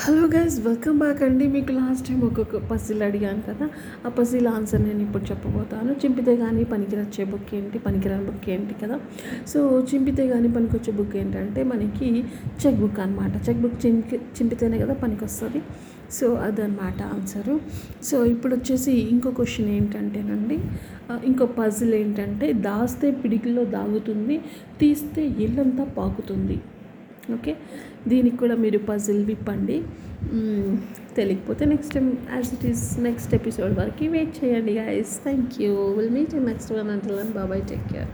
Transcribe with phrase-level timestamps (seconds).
[0.00, 1.46] Hello guys welcome back అండి.
[1.54, 3.66] మీకు last time ఒక్కొక్క పసిల్ అడిగాను కదా.
[4.06, 5.90] ఆ పసిల్ ఆన్సర్ నేను ఇప్పుడు చెప్పబోతాను.
[6.02, 8.96] చింపితే కానీ పనికిరచ్చే బుక్ ఏంటి పనికిరాని బుక్ ఏంటి కదా.
[9.52, 9.60] సో
[9.90, 12.08] చింపితే కానీ పనికొచ్చే బుక్ ఏంటంటే మనకి
[12.62, 15.62] చెక్ బుక్ అనమాట చెక్ బుక్ చింపి చింపితేనే కదా పనికి వస్తుంది
[16.18, 17.56] సో అదనమాట ఆన్సరు
[18.10, 20.58] సో ఇప్పుడు వచ్చేసి ఇంకో క్వశ్చన్ ఏంటంటేనండి
[21.30, 24.38] ఇంకో పజిల్ ఏంటంటే దాస్తే పిడికిలో దాగుతుంది
[24.82, 26.58] తీస్తే ఇల్లంతా పాకుతుంది.
[27.30, 27.56] ఓకే
[28.08, 29.82] దీనికి కూడా మీరు పజిల్ విప్పండి.
[31.16, 36.10] తెలియకపోతే next time as it is next episode వరకు వెయిట్ చేయండి guys thank you will
[36.10, 38.08] meet next one అంటే బాబాయ్ టేక్ కేర్